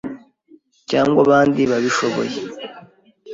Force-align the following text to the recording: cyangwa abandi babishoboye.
cyangwa 0.89 1.17
abandi 1.25 1.61
babishoboye. 1.71 2.39